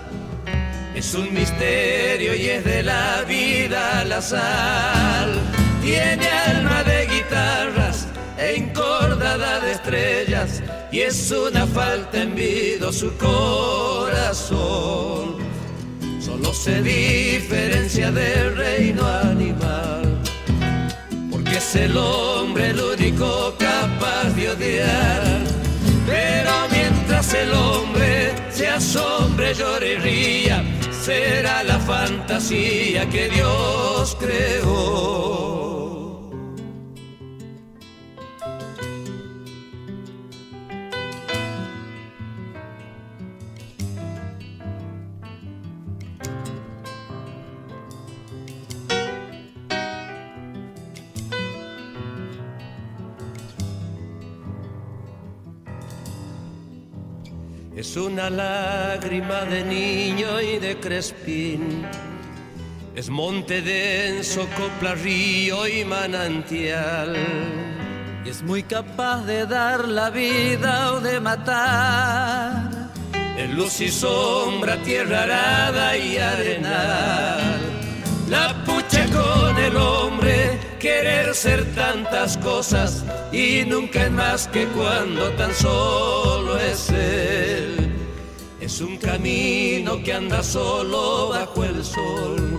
Es 0.95 1.13
un 1.13 1.33
misterio 1.33 2.35
y 2.35 2.47
es 2.47 2.65
de 2.65 2.83
la 2.83 3.23
vida 3.27 4.03
la 4.05 4.21
sal. 4.21 5.33
Tiene 5.81 6.27
alma 6.27 6.83
de 6.83 7.07
guitarras 7.07 8.07
encordada 8.37 9.59
de 9.59 9.71
estrellas 9.73 10.61
y 10.91 11.01
es 11.01 11.31
una 11.31 11.65
falta 11.67 12.21
en 12.21 12.35
vida 12.35 12.91
su 12.91 13.15
corazón. 13.17 14.59
Solo 16.19 16.53
se 16.53 16.81
diferencia 16.81 18.11
del 18.11 18.55
reino 18.55 19.05
animal 19.07 19.98
es 21.59 21.75
el 21.75 21.97
hombre 21.97 22.69
el 22.69 22.79
único 22.79 23.53
capaz 23.59 24.29
de 24.33 24.49
odiar. 24.49 25.23
Pero 26.07 26.51
mientras 26.71 27.33
el 27.33 27.51
hombre 27.51 28.33
se 28.49 28.69
asombre, 28.69 29.53
llore 29.53 29.97
será 30.89 31.63
la 31.63 31.77
fantasía 31.79 33.09
que 33.09 33.27
Dios 33.27 34.15
creó. 34.17 35.78
Es 57.89 57.97
una 57.97 58.29
lágrima 58.29 59.45
de 59.45 59.63
niño 59.63 60.39
y 60.39 60.59
de 60.59 60.79
crespín. 60.79 61.87
Es 62.93 63.09
monte 63.09 63.63
denso, 63.63 64.47
copla, 64.55 64.93
río 64.93 65.67
y 65.67 65.83
manantial. 65.85 67.17
Y 68.23 68.29
es 68.29 68.43
muy 68.43 68.61
capaz 68.61 69.25
de 69.25 69.47
dar 69.47 69.87
la 69.87 70.11
vida 70.11 70.93
o 70.93 70.99
de 70.99 71.19
matar. 71.19 72.91
En 73.35 73.55
luz 73.55 73.81
y 73.81 73.89
sombra, 73.89 74.77
tierra 74.83 75.23
arada 75.23 75.97
y 75.97 76.19
arenal. 76.19 77.59
La 78.29 78.53
pucha 78.65 79.07
con 79.07 79.57
el 79.57 79.75
hombre, 79.75 80.59
querer 80.79 81.35
ser 81.35 81.65
tantas 81.75 82.37
cosas 82.37 83.03
y 83.33 83.65
nunca 83.65 84.05
es 84.05 84.11
más 84.11 84.47
que 84.47 84.65
cuando 84.67 85.29
tan 85.31 85.53
solo 85.53 86.57
es 86.57 86.89
él. 86.89 87.91
Es 88.61 88.79
un 88.81 88.97
camino 88.97 90.01
que 90.03 90.13
anda 90.13 90.41
solo 90.41 91.29
bajo 91.29 91.65
el 91.65 91.83
sol, 91.83 92.57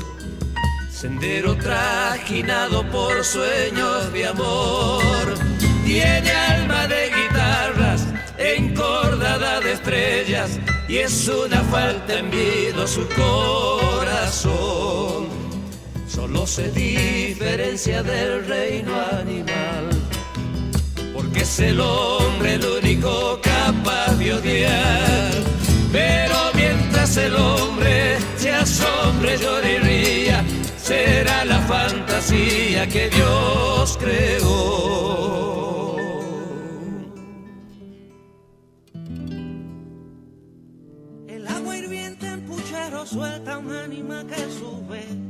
sendero 0.90 1.56
trajinado 1.56 2.88
por 2.90 3.24
sueños 3.24 4.12
de 4.12 4.26
amor. 4.26 5.34
Tiene 5.84 6.30
alma 6.30 6.86
de 6.86 7.10
guitarras 7.10 8.06
encordada 8.38 9.60
de 9.60 9.72
estrellas 9.72 10.58
y 10.88 10.98
es 10.98 11.26
una 11.28 11.62
falta 11.64 12.18
en 12.18 12.30
vida 12.30 12.86
su 12.86 13.08
corazón. 13.08 14.60
Solo 16.10 16.44
se 16.44 16.70
esencia 17.70 18.02
del 18.02 18.44
reino 18.46 18.92
animal. 19.12 19.88
Porque 21.14 21.42
es 21.42 21.60
el 21.60 21.80
hombre 21.80 22.54
el 22.54 22.64
único 22.64 23.40
capaz 23.40 24.16
de 24.18 24.34
odiar. 24.34 25.30
Pero 25.92 26.34
mientras 26.54 27.16
el 27.16 27.36
hombre 27.36 28.18
se 28.36 28.50
asombre, 28.50 29.38
llore 29.38 29.74
y 29.74 29.78
ría, 29.78 30.44
será 30.82 31.44
la 31.44 31.60
fantasía 31.60 32.88
que 32.88 33.08
Dios 33.10 33.96
creó. 33.98 35.96
El 41.28 41.46
agua 41.46 41.76
hirviente 41.76 42.26
en 42.26 42.40
puchero 42.42 43.06
suelta 43.06 43.58
un 43.58 43.72
ánima 43.72 44.24
que 44.26 44.42
sube 44.58 45.29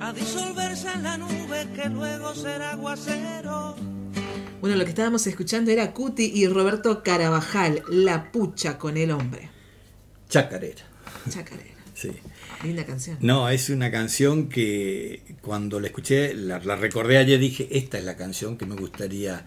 a 0.00 0.12
disolverse 0.12 0.88
en 0.92 1.02
la 1.02 1.18
nube 1.18 1.66
que 1.74 1.88
luego 1.88 2.34
será 2.34 2.72
aguacero. 2.72 3.76
Bueno, 4.60 4.76
lo 4.76 4.84
que 4.84 4.90
estábamos 4.90 5.26
escuchando 5.26 5.70
era 5.70 5.92
Cuti 5.92 6.32
y 6.34 6.46
Roberto 6.48 7.02
Carabajal, 7.02 7.82
La 7.88 8.30
Pucha 8.32 8.78
con 8.78 8.96
el 8.96 9.10
Hombre. 9.10 9.50
Chacarera. 10.28 10.84
Chacarera. 11.28 11.70
Sí. 11.94 12.12
Linda 12.62 12.86
canción. 12.86 13.18
No, 13.20 13.48
es 13.48 13.70
una 13.70 13.90
canción 13.90 14.48
que 14.48 15.34
cuando 15.40 15.80
la 15.80 15.88
escuché, 15.88 16.32
la, 16.32 16.60
la 16.60 16.76
recordé 16.76 17.18
ayer, 17.18 17.40
dije, 17.40 17.66
esta 17.72 17.98
es 17.98 18.04
la 18.04 18.16
canción 18.16 18.56
que 18.56 18.66
me 18.66 18.76
gustaría 18.76 19.44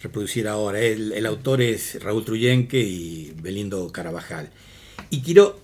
reproducir 0.00 0.46
ahora. 0.46 0.78
El, 0.78 1.10
el 1.10 1.26
autor 1.26 1.60
es 1.60 2.00
Raúl 2.00 2.24
Truyenque 2.24 2.78
y 2.78 3.32
Belindo 3.42 3.90
Carabajal. 3.90 4.50
Y 5.10 5.22
quiero, 5.22 5.58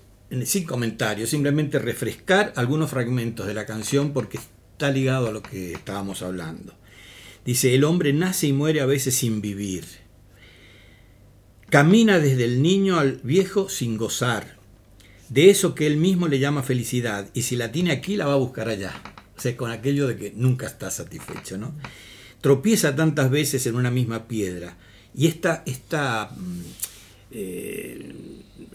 sin 0.45 0.65
comentarios, 0.65 1.29
simplemente 1.29 1.79
refrescar 1.79 2.53
algunos 2.55 2.89
fragmentos 2.89 3.47
de 3.47 3.53
la 3.53 3.65
canción 3.65 4.13
porque 4.13 4.37
está 4.37 4.91
ligado 4.91 5.27
a 5.27 5.31
lo 5.31 5.41
que 5.41 5.73
estábamos 5.73 6.21
hablando. 6.21 6.73
Dice, 7.45 7.75
el 7.75 7.83
hombre 7.83 8.11
nace 8.11 8.47
y 8.47 8.53
muere 8.53 8.81
a 8.81 8.85
veces 8.85 9.15
sin 9.15 9.41
vivir. 9.41 9.85
Camina 11.69 12.19
desde 12.19 12.45
el 12.45 12.61
niño 12.61 12.99
al 12.99 13.19
viejo 13.23 13.69
sin 13.69 13.97
gozar 13.97 14.55
de 15.29 15.49
eso 15.49 15.75
que 15.75 15.87
él 15.87 15.97
mismo 15.97 16.27
le 16.27 16.39
llama 16.39 16.63
felicidad. 16.63 17.29
Y 17.33 17.43
si 17.43 17.55
la 17.55 17.71
tiene 17.71 17.91
aquí, 17.91 18.15
la 18.15 18.25
va 18.25 18.33
a 18.33 18.37
buscar 18.37 18.69
allá. 18.69 18.93
O 19.37 19.41
sea, 19.41 19.55
con 19.57 19.71
aquello 19.71 20.07
de 20.07 20.17
que 20.17 20.33
nunca 20.35 20.65
está 20.65 20.89
satisfecho, 20.91 21.57
¿no? 21.57 21.73
Tropieza 22.41 22.95
tantas 22.95 23.29
veces 23.29 23.65
en 23.65 23.75
una 23.75 23.91
misma 23.91 24.27
piedra. 24.27 24.77
Y 25.15 25.27
esta, 25.27 25.63
esta, 25.65 26.31
mm, 26.35 26.61
eh, 27.31 28.13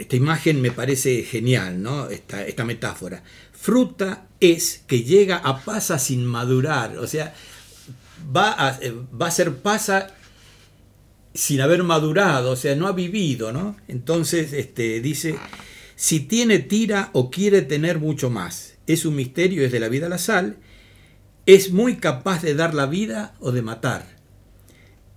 esta 0.01 0.17
imagen 0.17 0.63
me 0.63 0.73
parece 0.73 1.23
genial, 1.23 1.83
¿no? 1.83 2.09
Esta, 2.09 2.65
metáfora. 2.65 3.23
Fruta 3.53 4.27
es 4.41 4.83
que 4.87 5.05
llega 5.05 5.37
a 5.37 5.63
pasa 5.63 5.99
sin 5.99 6.25
madurar. 6.25 6.97
O 6.97 7.07
sea, 7.07 7.35
va 8.35 8.53
a, 8.53 8.79
eh, 8.81 8.95
va 9.21 9.27
a 9.27 9.31
ser 9.31 9.57
pasa 9.57 10.15
sin 11.35 11.61
haber 11.61 11.83
madurado, 11.83 12.53
o 12.53 12.57
sea, 12.57 12.75
no 12.75 12.89
ha 12.89 12.93
vivido, 12.93 13.53
¿no? 13.53 13.77
Entonces, 13.89 14.53
este, 14.53 15.01
dice, 15.01 15.37
si 15.95 16.21
tiene 16.21 16.59
tira 16.59 17.11
o 17.13 17.31
quiere 17.31 17.63
tener 17.63 17.99
mucho 17.99 18.31
más, 18.31 18.79
es 18.87 19.05
un 19.05 19.15
misterio, 19.15 19.65
es 19.65 19.71
de 19.71 19.81
la 19.81 19.89
vida 19.89 20.09
la 20.09 20.19
sal, 20.19 20.57
es 21.45 21.73
muy 21.73 21.97
capaz 21.97 22.43
de 22.43 22.55
dar 22.55 22.75
la 22.75 22.87
vida 22.87 23.35
o 23.39 23.53
de 23.53 23.63
matar. 23.63 24.07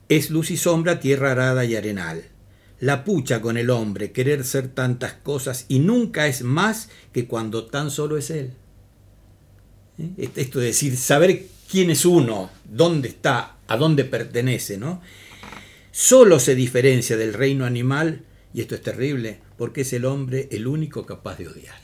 Es 0.10 0.30
luz 0.30 0.52
y 0.52 0.58
sombra, 0.58 1.00
tierra 1.00 1.32
arada 1.32 1.66
y 1.66 1.76
arenal. 1.76 2.33
La 2.84 3.06
pucha 3.06 3.40
con 3.40 3.56
el 3.56 3.70
hombre, 3.70 4.12
querer 4.12 4.44
ser 4.44 4.68
tantas 4.68 5.14
cosas 5.14 5.64
y 5.70 5.80
nunca 5.80 6.28
es 6.28 6.42
más 6.42 6.90
que 7.14 7.28
cuando 7.28 7.66
tan 7.66 7.90
solo 7.90 8.18
es 8.18 8.30
él. 8.30 8.52
¿Eh? 9.98 10.30
Esto 10.36 10.60
de 10.60 10.66
decir, 10.66 10.98
saber 10.98 11.46
quién 11.72 11.90
es 11.92 12.04
uno, 12.04 12.50
dónde 12.66 13.08
está, 13.08 13.56
a 13.68 13.78
dónde 13.78 14.04
pertenece, 14.04 14.78
¿no? 14.78 15.02
Solo 15.92 16.42
se 16.42 16.56
diferencia 16.56 17.16
del 17.16 17.34
reino 17.34 17.64
animal, 17.64 18.26
y 18.54 18.60
esto 18.60 18.76
es 18.76 18.82
terrible, 18.82 19.40
porque 19.58 19.82
es 19.82 19.94
el 19.94 20.04
hombre 20.04 20.50
el 20.52 20.68
único 20.68 21.06
capaz 21.06 21.38
de 21.38 21.48
odiar. 21.48 21.80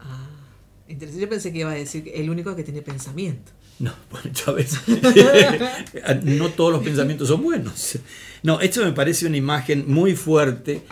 Ah, 0.00 0.50
interesante. 0.86 1.22
Yo 1.22 1.30
pensé 1.30 1.50
que 1.50 1.60
iba 1.60 1.70
a 1.70 1.76
decir 1.76 2.12
el 2.14 2.28
único 2.28 2.54
que 2.54 2.62
tiene 2.62 2.82
pensamiento. 2.82 3.52
No, 3.78 3.92
bueno, 4.10 4.30
Chávez. 4.32 4.74
no 6.24 6.50
todos 6.50 6.72
los 6.72 6.82
pensamientos 6.82 7.28
son 7.28 7.42
buenos. 7.42 7.98
No, 8.42 8.60
esto 8.60 8.84
me 8.84 8.92
parece 8.92 9.26
una 9.26 9.36
imagen 9.36 9.84
muy 9.86 10.14
fuerte 10.14 10.82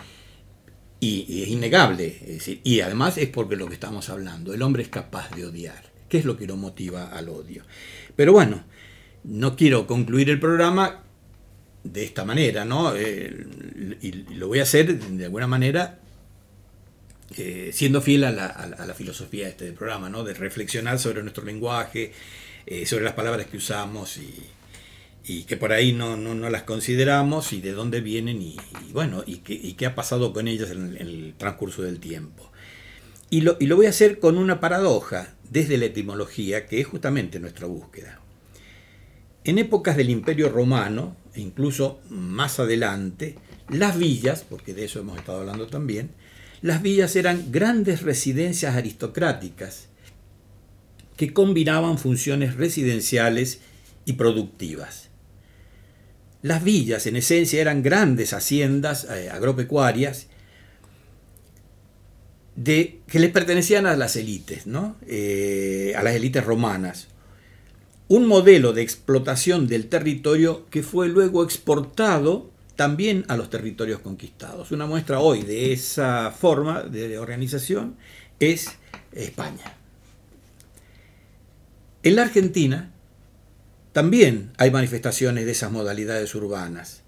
y, 0.99 1.25
y 1.27 1.43
es 1.43 1.49
innegable. 1.49 2.07
Es 2.21 2.27
decir, 2.39 2.61
y 2.63 2.81
además 2.81 3.17
es 3.17 3.27
porque 3.29 3.55
lo 3.55 3.67
que 3.67 3.73
estamos 3.73 4.09
hablando. 4.09 4.53
El 4.53 4.61
hombre 4.61 4.83
es 4.83 4.89
capaz 4.89 5.29
de 5.35 5.45
odiar. 5.45 5.91
¿Qué 6.09 6.17
es 6.17 6.25
lo 6.25 6.37
que 6.37 6.47
lo 6.47 6.57
motiva 6.57 7.05
al 7.07 7.29
odio? 7.29 7.63
Pero 8.15 8.33
bueno, 8.33 8.63
no 9.23 9.55
quiero 9.55 9.87
concluir 9.87 10.29
el 10.29 10.39
programa 10.39 11.03
de 11.83 12.03
esta 12.03 12.25
manera, 12.25 12.65
¿no? 12.65 12.93
Eh, 12.95 13.47
y 14.01 14.11
lo 14.35 14.47
voy 14.47 14.59
a 14.59 14.63
hacer 14.63 14.99
de 14.99 15.25
alguna 15.25 15.47
manera 15.47 15.99
eh, 17.37 17.71
siendo 17.73 18.01
fiel 18.01 18.25
a 18.25 18.31
la, 18.31 18.45
a 18.47 18.67
la- 18.67 18.75
a 18.75 18.85
la 18.85 18.93
filosofía 18.93 19.45
de 19.45 19.51
este 19.51 19.71
programa, 19.71 20.09
¿no? 20.09 20.23
De 20.23 20.33
reflexionar 20.33 20.99
sobre 20.99 21.21
nuestro 21.23 21.45
lenguaje, 21.45 22.11
eh, 22.65 22.85
sobre 22.85 23.03
las 23.03 23.13
palabras 23.13 23.47
que 23.47 23.57
usamos 23.57 24.17
y, 24.17 25.43
que 25.43 25.55
por 25.55 25.71
ahí 25.71 25.93
no, 25.93 26.17
las 26.49 26.63
consideramos 26.63 27.53
y 27.53 27.61
de 27.61 27.71
dónde 27.71 28.01
vienen 28.01 28.41
y, 28.41 28.57
bueno, 28.91 29.23
y 29.25 29.37
qué, 29.37 29.85
ha 29.85 29.95
pasado 29.95 30.33
con 30.33 30.47
ellas 30.47 30.71
en, 30.71 30.97
en 30.97 31.07
el 31.07 31.33
transcurso 31.37 31.83
del 31.83 31.99
tiempo. 31.99 32.51
Y 33.29 33.41
lo, 33.41 33.55
y 33.59 33.67
lo 33.67 33.77
voy 33.77 33.85
a 33.85 33.91
hacer 33.91 34.19
con 34.19 34.37
una 34.37 34.59
paradoja 34.59 35.35
desde 35.49 35.77
la 35.77 35.85
etimología, 35.85 36.65
que 36.65 36.81
es 36.81 36.87
justamente 36.87 37.39
nuestra 37.39 37.67
búsqueda. 37.67 38.19
En 39.43 39.57
épocas 39.57 39.95
del 39.95 40.09
Imperio 40.09 40.49
Romano, 40.49 41.15
e 41.33 41.41
incluso 41.41 42.01
más 42.09 42.59
adelante, 42.59 43.37
las 43.69 43.97
villas, 43.97 44.45
porque 44.47 44.73
de 44.73 44.85
eso 44.85 44.99
hemos 44.99 45.17
estado 45.17 45.39
hablando 45.39 45.67
también, 45.67 46.11
las 46.61 46.81
villas 46.81 47.15
eran 47.15 47.51
grandes 47.51 48.01
residencias 48.01 48.75
aristocráticas 48.75 49.87
que 51.21 51.33
combinaban 51.33 51.99
funciones 51.99 52.55
residenciales 52.55 53.59
y 54.05 54.13
productivas. 54.13 55.09
Las 56.41 56.63
villas, 56.63 57.05
en 57.05 57.15
esencia, 57.15 57.61
eran 57.61 57.83
grandes 57.83 58.33
haciendas 58.33 59.03
eh, 59.03 59.29
agropecuarias 59.29 60.25
de, 62.55 63.01
que 63.05 63.19
les 63.19 63.29
pertenecían 63.29 63.85
a 63.85 63.95
las 63.95 64.15
élites, 64.15 64.65
¿no? 64.65 64.95
Eh, 65.05 65.93
a 65.95 66.01
las 66.01 66.15
élites 66.15 66.43
romanas. 66.43 67.09
Un 68.07 68.25
modelo 68.25 68.73
de 68.73 68.81
explotación 68.81 69.67
del 69.67 69.89
territorio 69.89 70.65
que 70.71 70.81
fue 70.81 71.07
luego 71.07 71.43
exportado 71.43 72.49
también 72.75 73.25
a 73.27 73.37
los 73.37 73.51
territorios 73.51 73.99
conquistados. 73.99 74.71
Una 74.71 74.87
muestra 74.87 75.19
hoy 75.19 75.43
de 75.43 75.71
esa 75.71 76.31
forma 76.31 76.81
de 76.81 77.19
organización 77.19 77.95
es 78.39 78.71
España. 79.11 79.80
En 82.03 82.15
la 82.15 82.23
Argentina 82.23 82.91
también 83.91 84.53
hay 84.57 84.71
manifestaciones 84.71 85.45
de 85.45 85.51
esas 85.51 85.71
modalidades 85.71 86.33
urbanas, 86.33 87.01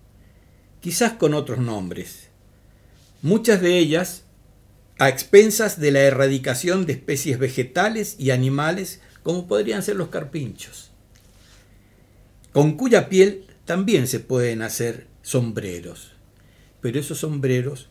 quizás 0.82 1.14
con 1.14 1.34
otros 1.34 1.60
nombres. 1.60 2.28
Muchas 3.22 3.62
de 3.62 3.80
ellas 3.80 4.24
a 5.00 5.10
expensas 5.10 5.80
de 5.80 5.92
la 5.92 6.02
erradicación 6.02 6.86
de 6.86 6.94
especies 6.94 7.40
vegetales 7.40 8.16
y 8.20 8.30
animales 8.32 9.02
como 9.24 9.48
podrían 9.48 9.82
ser 9.82 9.96
los 9.96 10.10
carpinchos, 10.10 10.92
con 12.52 12.78
cuya 12.78 13.10
piel 13.10 13.48
también 13.66 14.08
se 14.08 14.20
pueden 14.20 14.62
hacer 14.62 15.08
sombreros, 15.24 16.12
pero 16.82 17.00
esos 17.00 17.20
sombreros 17.20 17.90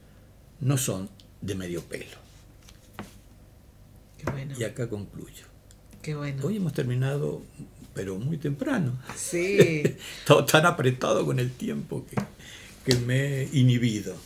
no 0.61 0.79
son 0.79 1.11
de 1.41 1.55
medio 1.57 1.83
pelo. 1.83 2.23
Qué 4.19 4.31
bueno. 4.31 4.55
Y 4.57 4.63
acá 4.63 4.89
concluyo. 4.89 5.52
Qué 6.03 6.17
bueno. 6.17 6.45
Hoy 6.45 6.57
hemos 6.57 6.73
terminado, 6.73 7.43
pero 7.95 8.19
muy 8.19 8.37
temprano. 8.37 8.99
Sí. 9.17 9.83
Estaba 10.19 10.45
tan 10.45 10.67
apretado 10.67 11.25
con 11.25 11.39
el 11.39 11.53
tiempo 11.53 12.05
que, 12.11 12.17
que 12.85 12.99
me 12.99 13.43
he 13.43 13.49
inhibido. 13.53 14.17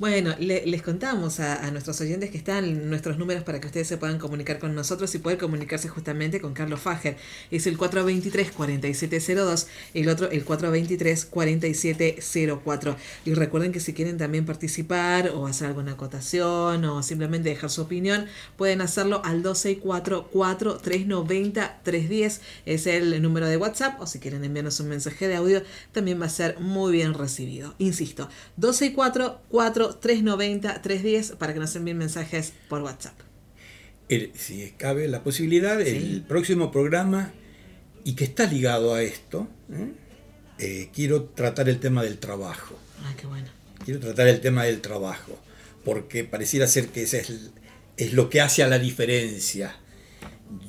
Bueno, 0.00 0.34
le- 0.38 0.64
les 0.64 0.80
contamos 0.80 1.40
a, 1.40 1.70
nuestros 1.72 2.00
oyentes 2.00 2.30
que 2.30 2.38
están 2.38 2.88
nuestros 2.88 3.18
números 3.18 3.42
para 3.44 3.60
que 3.60 3.66
ustedes 3.66 3.86
se 3.86 3.98
puedan 3.98 4.18
comunicar 4.18 4.58
con 4.58 4.74
nosotros 4.74 5.14
y 5.14 5.18
poder 5.18 5.36
comunicarse 5.36 5.88
justamente 5.88 6.40
con 6.40 6.54
Carlos 6.54 6.80
Fager. 6.80 7.18
Es 7.50 7.66
el 7.66 7.76
423-4702, 7.76 9.66
el 9.92 10.08
otro 10.08 10.30
el 10.30 10.46
423-4704. 10.46 12.96
Y 13.26 13.34
recuerden 13.34 13.72
que 13.72 13.80
si 13.80 13.92
quieren 13.92 14.16
también 14.16 14.46
participar 14.46 15.32
o 15.34 15.46
hacer 15.46 15.66
alguna 15.66 15.92
acotación 15.92 16.82
o 16.86 17.02
simplemente 17.02 17.50
dejar 17.50 17.68
su 17.68 17.82
opinión, 17.82 18.24
pueden 18.56 18.80
hacerlo 18.80 19.20
al 19.22 19.42
264-4390-310. 19.42 22.40
Es 22.64 22.86
el 22.86 23.20
número 23.20 23.46
de 23.48 23.58
WhatsApp 23.58 24.00
o 24.00 24.06
si 24.06 24.18
quieren 24.18 24.44
enviarnos 24.44 24.80
un 24.80 24.88
mensaje 24.88 25.28
de 25.28 25.36
audio, 25.36 25.62
también 25.92 26.18
va 26.22 26.26
a 26.26 26.30
ser 26.30 26.58
muy 26.58 26.90
bien 26.90 27.12
recibido. 27.12 27.74
Insisto, 27.76 28.30
264-4390-310 30.00 31.36
para 31.36 31.54
que 31.54 31.60
nos 31.60 31.74
envíen 31.76 31.98
mensajes 31.98 32.52
por 32.68 32.82
WhatsApp. 32.82 33.18
si 34.08 34.72
cabe 34.76 35.08
la 35.08 35.22
posibilidad, 35.22 35.80
el 35.80 36.22
próximo 36.22 36.70
programa, 36.70 37.32
y 38.04 38.14
que 38.14 38.24
está 38.24 38.46
ligado 38.46 38.94
a 38.94 39.02
esto, 39.02 39.48
¿eh? 39.72 39.92
Eh, 40.58 40.90
quiero 40.92 41.24
tratar 41.24 41.68
el 41.70 41.80
tema 41.80 42.02
del 42.02 42.18
trabajo. 42.18 42.78
Ah, 43.02 43.14
qué 43.18 43.26
bueno. 43.26 43.48
Quiero 43.82 43.98
tratar 43.98 44.28
el 44.28 44.40
tema 44.40 44.64
del 44.64 44.82
trabajo, 44.82 45.38
porque 45.84 46.24
pareciera 46.24 46.66
ser 46.66 46.88
que 46.88 47.04
ese 47.04 47.20
es, 47.20 47.50
es 47.96 48.12
lo 48.12 48.28
que 48.28 48.42
hace 48.42 48.62
a 48.62 48.68
la 48.68 48.78
diferencia. 48.78 49.76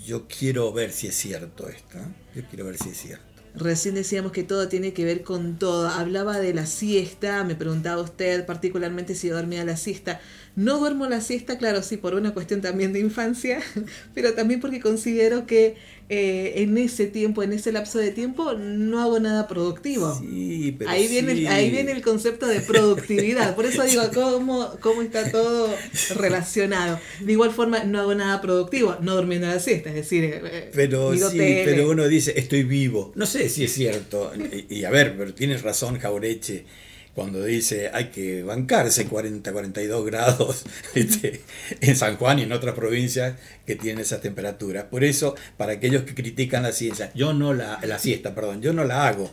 Yo 0.05 0.27
quiero 0.27 0.71
ver 0.71 0.91
si 0.91 1.07
es 1.07 1.15
cierto 1.15 1.67
esto. 1.67 1.97
¿eh? 1.97 2.07
Yo 2.35 2.43
quiero 2.47 2.65
ver 2.65 2.77
si 2.77 2.89
es 2.89 2.97
cierto. 2.97 3.30
Recién 3.53 3.95
decíamos 3.95 4.31
que 4.31 4.43
todo 4.43 4.69
tiene 4.69 4.93
que 4.93 5.03
ver 5.03 5.23
con 5.23 5.59
todo. 5.59 5.89
Hablaba 5.89 6.39
de 6.39 6.53
la 6.53 6.65
siesta, 6.65 7.43
me 7.43 7.55
preguntaba 7.55 8.01
usted 8.01 8.45
particularmente 8.45 9.13
si 9.13 9.29
dormía 9.29 9.65
la 9.65 9.75
siesta. 9.75 10.21
No 10.55 10.79
duermo 10.79 11.07
la 11.07 11.21
siesta, 11.21 11.57
claro, 11.57 11.81
sí, 11.81 11.97
por 11.97 12.13
una 12.13 12.33
cuestión 12.33 12.61
también 12.61 12.91
de 12.91 12.99
infancia, 12.99 13.61
pero 14.13 14.33
también 14.33 14.59
porque 14.59 14.81
considero 14.81 15.45
que 15.45 15.75
eh, 16.09 16.61
en 16.61 16.77
ese 16.77 17.07
tiempo, 17.07 17.41
en 17.41 17.53
ese 17.53 17.71
lapso 17.71 17.97
de 17.97 18.11
tiempo, 18.11 18.51
no 18.53 18.99
hago 18.99 19.21
nada 19.21 19.47
productivo. 19.47 20.13
Sí, 20.19 20.75
pero 20.77 20.89
ahí, 20.89 21.07
viene, 21.07 21.47
ahí 21.47 21.69
viene 21.69 21.93
el 21.93 22.01
concepto 22.01 22.47
de 22.47 22.59
productividad. 22.59 23.55
Por 23.55 23.65
eso 23.65 23.83
digo, 23.85 24.03
¿cómo, 24.13 24.75
¿cómo 24.81 25.01
está 25.01 25.31
todo 25.31 25.73
relacionado? 26.15 26.99
De 27.21 27.31
igual 27.31 27.51
forma, 27.51 27.85
no 27.85 28.01
hago 28.01 28.13
nada 28.13 28.41
productivo, 28.41 28.97
no 28.99 29.15
durmiendo 29.15 29.47
la 29.47 29.59
siesta, 29.61 29.87
es 29.87 29.95
decir, 29.95 30.25
eh, 30.25 30.69
pero, 30.73 31.13
sí, 31.15 31.37
pero 31.37 31.89
uno 31.89 32.05
dice, 32.09 32.33
estoy 32.35 32.63
vivo. 32.63 33.13
No 33.15 33.25
sé 33.25 33.47
si 33.47 33.63
es 33.63 33.71
cierto. 33.71 34.33
Y, 34.35 34.79
y 34.79 34.83
a 34.83 34.89
ver, 34.89 35.15
pero 35.17 35.33
tienes 35.33 35.61
razón, 35.61 35.97
Jaureche 35.97 36.65
cuando 37.15 37.43
dice 37.43 37.89
hay 37.93 38.09
que 38.09 38.43
bancarse 38.43 39.05
40, 39.05 39.51
42 39.51 40.05
grados 40.05 40.63
este, 40.95 41.41
en 41.81 41.95
San 41.95 42.17
Juan 42.17 42.39
y 42.39 42.43
en 42.43 42.51
otras 42.51 42.75
provincias 42.75 43.35
que 43.65 43.75
tienen 43.75 44.01
esa 44.01 44.21
temperatura. 44.21 44.89
Por 44.89 45.03
eso, 45.03 45.35
para 45.57 45.73
aquellos 45.73 46.03
que 46.03 46.15
critican 46.15 46.63
la 46.63 46.71
ciencia, 46.71 47.11
yo 47.13 47.33
no 47.33 47.53
la, 47.53 47.79
la 47.83 47.99
siesta, 47.99 48.33
perdón, 48.33 48.61
yo 48.61 48.73
no 48.73 48.83
la 48.83 49.07
hago, 49.07 49.31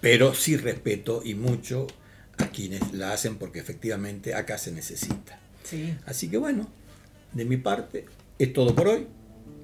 pero 0.00 0.34
sí 0.34 0.56
respeto 0.56 1.22
y 1.24 1.34
mucho 1.34 1.86
a 2.38 2.48
quienes 2.48 2.92
la 2.92 3.12
hacen 3.12 3.36
porque 3.36 3.58
efectivamente 3.58 4.34
acá 4.34 4.58
se 4.58 4.72
necesita. 4.72 5.40
Así 6.04 6.28
que 6.28 6.36
bueno, 6.36 6.68
de 7.32 7.44
mi 7.44 7.56
parte 7.56 8.06
es 8.38 8.52
todo 8.52 8.74
por 8.74 8.88
hoy 8.88 9.06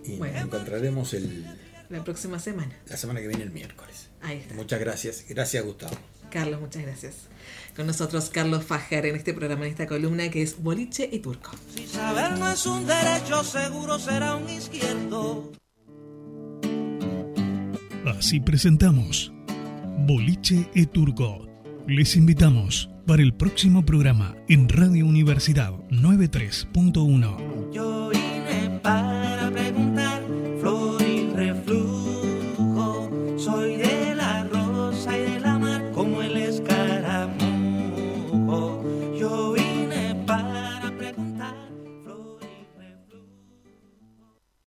y 0.04 0.16
nos 0.16 0.34
encontraremos 0.34 1.14
el, 1.14 1.44
la 1.88 2.02
próxima 2.02 2.38
semana. 2.38 2.76
La 2.88 2.96
semana 2.96 3.20
que 3.20 3.28
viene 3.28 3.44
el 3.44 3.50
miércoles. 3.50 4.08
Ahí 4.20 4.38
está. 4.38 4.54
Muchas 4.54 4.80
gracias. 4.80 5.24
Gracias 5.28 5.64
Gustavo. 5.64 5.96
Carlos, 6.32 6.60
muchas 6.60 6.82
gracias. 6.82 7.28
Con 7.76 7.86
nosotros 7.86 8.30
Carlos 8.30 8.64
Fajer 8.64 9.06
en 9.06 9.16
este 9.16 9.34
programa, 9.34 9.66
en 9.66 9.72
esta 9.72 9.86
columna 9.86 10.28
que 10.30 10.42
es 10.42 10.62
Boliche 10.62 11.08
y 11.12 11.18
Turco. 11.18 11.50
Si 11.74 11.86
saber 11.86 12.38
no 12.38 12.50
es 12.50 12.64
un 12.66 12.86
derecho, 12.86 13.44
seguro 13.44 13.98
será 13.98 14.36
un 14.36 14.48
izquierdo. 14.48 15.52
Así 18.06 18.40
presentamos 18.40 19.32
Boliche 20.06 20.68
y 20.74 20.86
Turco. 20.86 21.46
Les 21.86 22.16
invitamos 22.16 22.88
para 23.06 23.22
el 23.22 23.34
próximo 23.34 23.84
programa 23.84 24.34
en 24.48 24.68
Radio 24.68 25.06
Universidad 25.06 25.72
93.1. 25.90 27.72